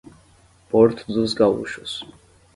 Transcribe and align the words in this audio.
Porto 0.67 1.13
dos 1.13 1.35
Gaúchos 1.35 2.03